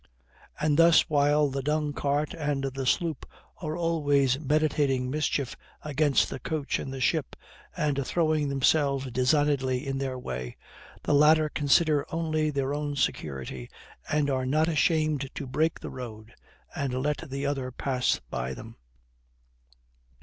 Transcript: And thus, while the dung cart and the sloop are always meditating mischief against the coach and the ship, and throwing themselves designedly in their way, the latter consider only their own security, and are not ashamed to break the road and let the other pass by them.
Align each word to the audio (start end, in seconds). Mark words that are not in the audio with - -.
And 0.59 0.79
thus, 0.79 1.01
while 1.11 1.49
the 1.49 1.61
dung 1.61 1.93
cart 1.93 2.33
and 2.33 2.63
the 2.63 2.87
sloop 2.87 3.23
are 3.57 3.77
always 3.77 4.39
meditating 4.39 5.11
mischief 5.11 5.55
against 5.83 6.27
the 6.31 6.39
coach 6.39 6.79
and 6.79 6.91
the 6.91 6.99
ship, 6.99 7.35
and 7.77 8.03
throwing 8.03 8.49
themselves 8.49 9.11
designedly 9.11 9.85
in 9.85 9.99
their 9.99 10.17
way, 10.17 10.57
the 11.03 11.13
latter 11.13 11.49
consider 11.49 12.03
only 12.11 12.49
their 12.49 12.73
own 12.73 12.95
security, 12.95 13.69
and 14.09 14.27
are 14.31 14.47
not 14.47 14.67
ashamed 14.67 15.29
to 15.35 15.45
break 15.45 15.79
the 15.79 15.91
road 15.91 16.33
and 16.75 16.93
let 16.95 17.29
the 17.29 17.45
other 17.45 17.71
pass 17.71 18.19
by 18.31 18.55
them. 18.55 18.77